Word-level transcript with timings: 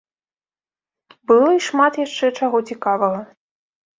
Было 1.31 1.49
і 1.57 1.61
шмат 1.67 1.93
яшчэ 2.05 2.25
чаго 2.39 2.57
цікавага. 2.71 3.21